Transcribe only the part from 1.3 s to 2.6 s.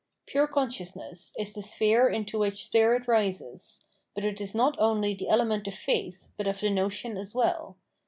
■ is the sphere into